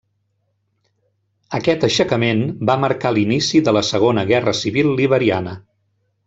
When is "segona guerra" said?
3.93-4.55